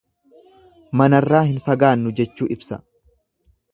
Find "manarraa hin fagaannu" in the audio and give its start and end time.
1.01-2.15